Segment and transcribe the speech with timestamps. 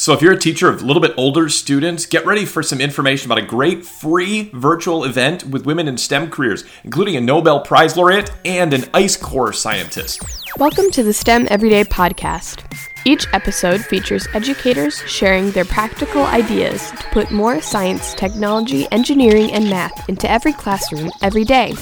[0.00, 2.80] So, if you're a teacher of a little bit older students, get ready for some
[2.80, 7.60] information about a great free virtual event with women in STEM careers, including a Nobel
[7.60, 10.22] Prize laureate and an ice core scientist.
[10.56, 12.64] Welcome to the STEM Everyday Podcast.
[13.04, 19.68] Each episode features educators sharing their practical ideas to put more science, technology, engineering, and
[19.68, 21.74] math into every classroom every day.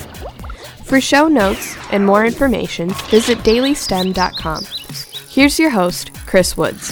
[0.82, 4.64] For show notes and more information, visit dailystem.com.
[5.30, 6.90] Here's your host, Chris Woods.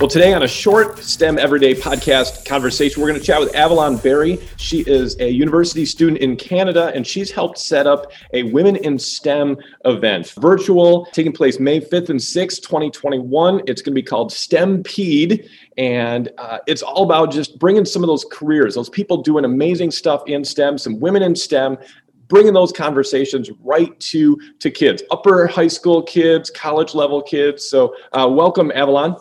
[0.00, 3.98] Well, today on a short STEM Everyday podcast conversation, we're going to chat with Avalon
[3.98, 4.38] Berry.
[4.56, 8.98] She is a university student in Canada, and she's helped set up a Women in
[8.98, 13.60] STEM event, virtual, taking place May 5th and 6th, 2021.
[13.66, 18.06] It's going to be called STEMpede, and uh, it's all about just bringing some of
[18.06, 21.76] those careers, those people doing amazing stuff in STEM, some women in STEM
[22.28, 27.92] bringing those conversations right to to kids upper high school kids college level kids so
[28.12, 29.16] uh, welcome avalon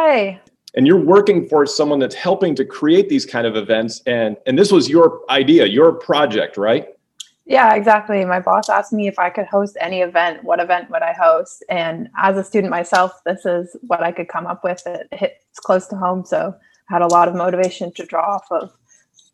[0.00, 0.40] Hi.
[0.74, 4.00] And you're working for someone that's helping to create these kind of events.
[4.06, 6.88] And, and this was your idea, your project, right?
[7.44, 8.24] Yeah, exactly.
[8.24, 11.62] My boss asked me if I could host any event, what event would I host?
[11.68, 14.82] And as a student myself, this is what I could come up with.
[14.86, 16.24] It hits close to home.
[16.24, 16.54] So
[16.88, 18.72] I had a lot of motivation to draw off of.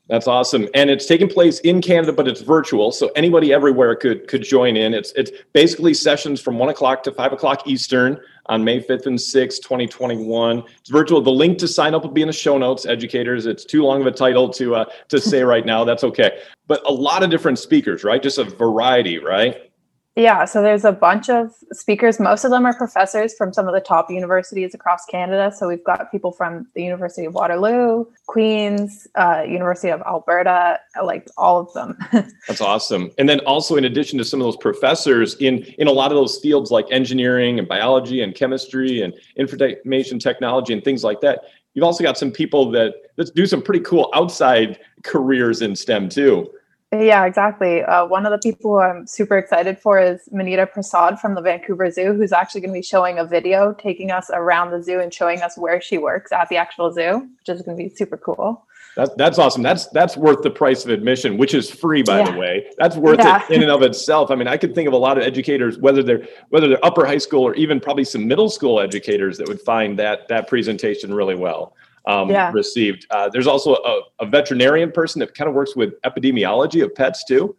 [0.08, 4.28] That's awesome, and it's taking place in Canada, but it's virtual, so anybody everywhere could
[4.28, 4.94] could join in.
[4.94, 9.20] It's it's basically sessions from one o'clock to five o'clock Eastern on May fifth and
[9.20, 10.64] sixth, twenty twenty one.
[10.80, 11.20] It's virtual.
[11.20, 12.86] The link to sign up will be in the show notes.
[12.86, 15.84] Educators, it's too long of a title to uh, to say right now.
[15.84, 18.22] That's okay, but a lot of different speakers, right?
[18.22, 19.70] Just a variety, right?
[20.16, 22.18] Yeah, so there's a bunch of speakers.
[22.18, 25.52] Most of them are professors from some of the top universities across Canada.
[25.54, 31.28] So we've got people from the University of Waterloo, Queen's, uh, University of Alberta, like
[31.36, 31.98] all of them.
[32.48, 33.10] That's awesome.
[33.18, 36.16] And then also, in addition to some of those professors in in a lot of
[36.16, 41.40] those fields like engineering and biology and chemistry and information technology and things like that,
[41.74, 46.08] you've also got some people that that do some pretty cool outside careers in STEM
[46.08, 46.50] too.
[46.92, 47.82] Yeah, exactly.
[47.82, 51.90] Uh, one of the people I'm super excited for is Manita Prasad from the Vancouver
[51.90, 55.12] Zoo, who's actually going to be showing a video taking us around the zoo and
[55.12, 58.16] showing us where she works at the actual zoo, which is going to be super
[58.16, 58.64] cool.
[58.94, 59.62] That's that's awesome.
[59.62, 62.30] That's that's worth the price of admission, which is free, by yeah.
[62.30, 62.70] the way.
[62.78, 63.44] That's worth yeah.
[63.44, 64.30] it in and of itself.
[64.30, 67.04] I mean, I could think of a lot of educators, whether they're whether they're upper
[67.04, 71.12] high school or even probably some middle school educators, that would find that that presentation
[71.12, 71.74] really well
[72.06, 72.50] um, yeah.
[72.52, 73.06] received.
[73.10, 77.24] Uh, there's also a, a, veterinarian person that kind of works with epidemiology of pets
[77.24, 77.56] too.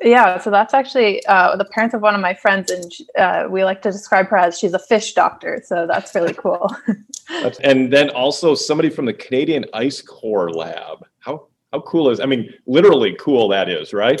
[0.00, 3.64] Yeah, so that's actually uh, the parents of one of my friends, and uh, we
[3.64, 5.60] like to describe her as she's a fish doctor.
[5.66, 6.70] So that's really cool.
[7.64, 11.04] and then also somebody from the Canadian Ice Core Lab.
[11.18, 12.20] How how cool is?
[12.20, 14.20] I mean, literally cool that is, right?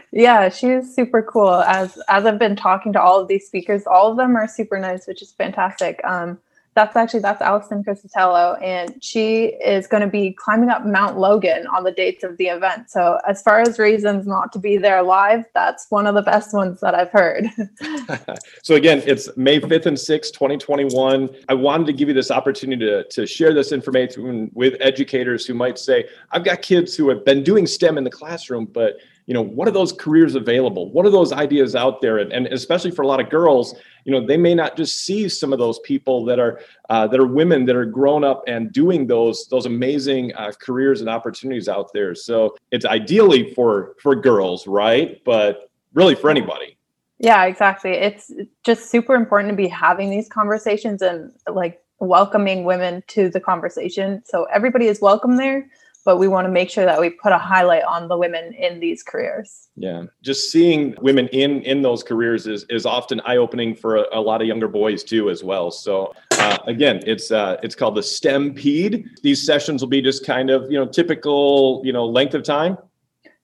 [0.12, 1.52] yeah, she's super cool.
[1.52, 4.78] As as I've been talking to all of these speakers, all of them are super
[4.78, 6.00] nice, which is fantastic.
[6.02, 6.38] Um,
[6.78, 11.66] that's actually that's Alison Criscitiello, and she is going to be climbing up Mount Logan
[11.66, 12.88] on the dates of the event.
[12.88, 16.54] So, as far as reasons not to be there live, that's one of the best
[16.54, 17.46] ones that I've heard.
[18.62, 21.30] so again, it's May fifth and sixth, twenty twenty one.
[21.48, 25.54] I wanted to give you this opportunity to to share this information with educators who
[25.54, 29.34] might say, "I've got kids who have been doing STEM in the classroom, but." You
[29.34, 30.90] know what are those careers available?
[30.90, 32.18] What are those ideas out there?
[32.18, 33.76] And, and especially for a lot of girls
[34.08, 37.20] you know they may not just see some of those people that are uh, that
[37.20, 41.68] are women that are grown up and doing those those amazing uh, careers and opportunities
[41.68, 42.14] out there.
[42.14, 45.22] So it's ideally for for girls right?
[45.26, 46.78] But really for anybody.
[47.18, 47.90] Yeah exactly.
[47.90, 48.32] It's
[48.64, 54.22] just super important to be having these conversations and like welcoming women to the conversation.
[54.24, 55.68] So everybody is welcome there
[56.08, 58.80] but we want to make sure that we put a highlight on the women in
[58.80, 59.68] these careers.
[59.76, 64.04] Yeah, just seeing women in in those careers is is often eye opening for a,
[64.12, 65.70] a, lot of younger boys too as well.
[65.70, 69.20] So uh, again, it's uh, it's called the STEM STEMpede.
[69.22, 72.78] These sessions will be just kind of you know typical you know length of time.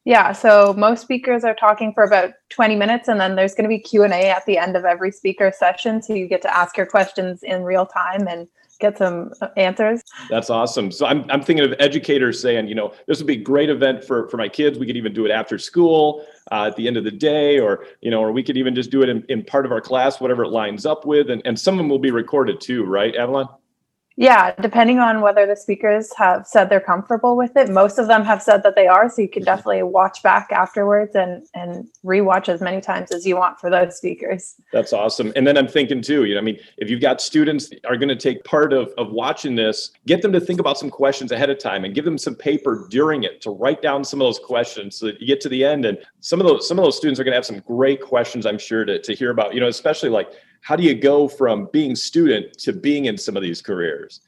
[0.05, 3.69] Yeah, so most speakers are talking for about 20 minutes and then there's going to
[3.69, 6.87] be Q&A at the end of every speaker session so you get to ask your
[6.87, 8.47] questions in real time and
[8.81, 10.03] get some answers.
[10.29, 10.91] That's awesome.
[10.91, 14.05] So I'm, I'm thinking of educators saying, you know, this would be a great event
[14.05, 14.79] for, for my kids.
[14.79, 17.87] We could even do it after school uh, at the end of the day, or,
[18.03, 20.21] you know, or we could even just do it in, in part of our class,
[20.21, 21.31] whatever it lines up with.
[21.31, 23.49] And, and some of them will be recorded too, right, Avalon?
[24.17, 27.69] Yeah, depending on whether the speakers have said they're comfortable with it.
[27.69, 31.17] Most of them have said that they are, so you can definitely watch back afterwards
[31.17, 34.55] and and rewatch as many times as you want for those speakers.
[34.73, 35.33] That's awesome.
[35.35, 38.09] And then I'm thinking too, you know, I mean, if you've got students are going
[38.09, 41.51] to take part of of watching this, get them to think about some questions ahead
[41.51, 44.39] of time and give them some paper during it to write down some of those
[44.39, 46.97] questions so that you get to the end and some of those some of those
[46.97, 49.61] students are going to have some great questions I'm sure to to hear about, you
[49.61, 50.29] know, especially like
[50.65, 54.23] how do you go from being student to being in some of these careers?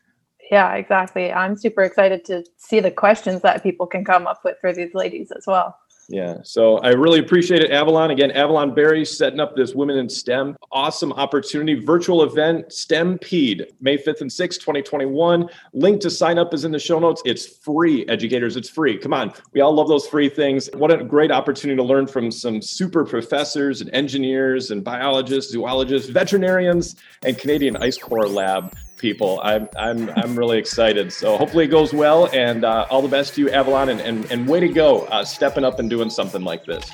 [0.51, 1.33] Yeah, exactly.
[1.33, 4.93] I'm super excited to see the questions that people can come up with for these
[4.93, 5.75] ladies as well.
[6.09, 6.37] Yeah.
[6.45, 8.11] So I really appreciate it, Avalon.
[8.13, 13.97] Again, Avalon Berry setting up this Women in STEM awesome opportunity virtual event, STEMpede, May
[13.97, 15.49] 5th and 6th, 2021.
[15.73, 17.23] Link to sign up is in the show notes.
[17.25, 18.57] It's free, educators.
[18.57, 18.99] It's free.
[18.99, 19.33] Come on.
[19.53, 20.69] We all love those free things.
[20.75, 26.09] What a great opportunity to learn from some super professors and engineers and biologists, zoologists,
[26.09, 29.41] veterinarians, and Canadian Ice Core Lab people.
[29.43, 31.13] I'm I'm I'm really excited.
[31.13, 34.31] So hopefully it goes well, and uh, all the best to you, Avalon, and and,
[34.31, 36.89] and way to go, uh, stepping up and doing something like this.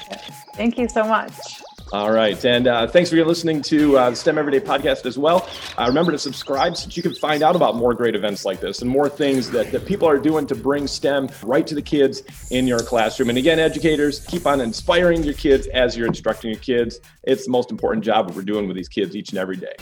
[0.54, 1.62] Thank you so much.
[1.93, 2.43] All right.
[2.43, 5.46] And uh, thanks for listening to uh, the STEM Everyday podcast as well.
[5.76, 8.60] Uh, remember to subscribe so that you can find out about more great events like
[8.60, 11.82] this and more things that, that people are doing to bring STEM right to the
[11.82, 13.28] kids in your classroom.
[13.28, 16.99] And again, educators, keep on inspiring your kids as you're instructing your kids.
[17.25, 19.75] It's the most important job that we're doing with these kids each and every day.